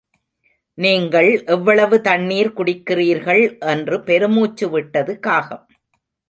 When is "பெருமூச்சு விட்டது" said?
4.03-5.19